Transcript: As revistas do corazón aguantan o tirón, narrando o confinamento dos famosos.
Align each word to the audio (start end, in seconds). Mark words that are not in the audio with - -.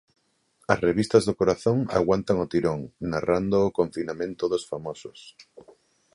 As 0.71 0.79
revistas 0.87 1.23
do 1.25 1.37
corazón 1.39 1.77
aguantan 1.99 2.37
o 2.43 2.49
tirón, 2.53 2.79
narrando 3.11 3.55
o 3.67 3.73
confinamento 3.79 4.43
dos 4.53 4.63
famosos. 4.71 5.19